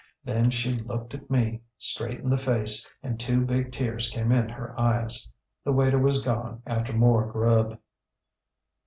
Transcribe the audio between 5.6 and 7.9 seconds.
The waiter was gone after more grub.